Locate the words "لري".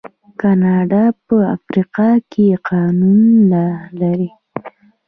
3.99-4.29